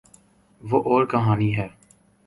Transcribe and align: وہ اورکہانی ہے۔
وہ 0.63 0.79
اورکہانی 0.89 1.51
ہے۔ 1.57 1.67